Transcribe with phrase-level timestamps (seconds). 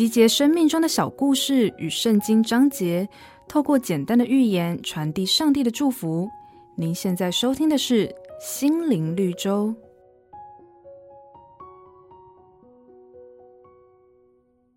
[0.00, 3.06] 集结生命中的小故事与圣经章节，
[3.46, 6.26] 透过简单的寓言传递上帝的祝福。
[6.74, 8.08] 您现在收听的是
[8.40, 9.68] 《心灵绿洲》。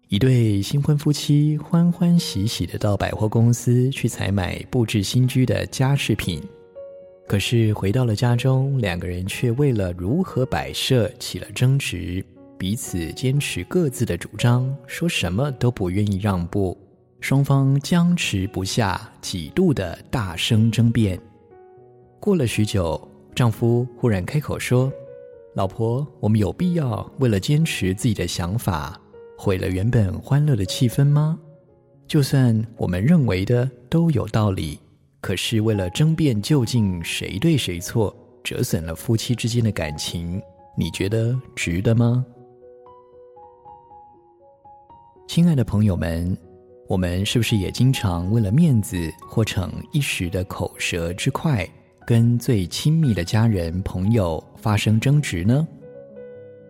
[0.10, 6.44] 一对新婚夫妻欢欢喜喜的到百货公司去采买布置新居的家饰品，
[7.30, 12.22] 可是回到了家中，两个人却为了如何摆设起了争执。
[12.58, 16.78] 彼此坚持各自的主张，说什么都不愿意让步，
[17.20, 21.20] 双方僵持不下，几度的大声争辩。
[22.22, 23.06] 过了许久，
[23.36, 24.90] 丈夫忽然开口说
[25.56, 28.98] ：“老婆，我们有必要为了坚持自己的想法，
[29.38, 31.38] 毁了原本欢乐的气氛吗？
[32.08, 34.80] 就算我们认为的都有道理，
[35.20, 40.42] 可是为了争辩究竟谁对谁错，折损了夫妻之间的感情，
[40.78, 42.26] 你觉得值得吗？”
[45.34, 46.38] 亲爱的朋友们，
[46.88, 51.68] 我们是不是也经常为了面子或逞一时的口舌之快，
[52.06, 55.68] 跟最亲密的家人朋友发生争执呢？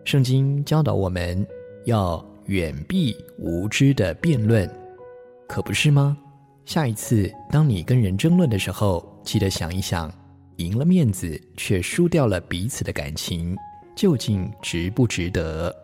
[0.06, 1.46] 圣经教导我们
[1.84, 4.66] 要远避无知的辩论，
[5.46, 6.16] 可不是吗？
[6.64, 10.10] 下一次当你跟人争论的时候，记得想一想，
[10.56, 13.54] 赢了面子却输掉了彼此的感情，
[13.94, 15.83] 究竟值不值得？